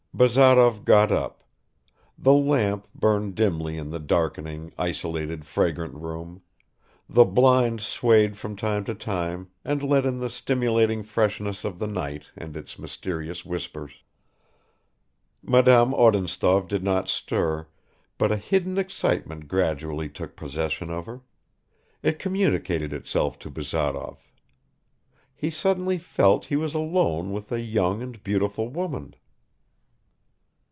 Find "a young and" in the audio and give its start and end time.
27.51-28.21